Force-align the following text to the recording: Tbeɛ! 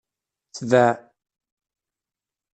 Tbeɛ! 0.55 0.89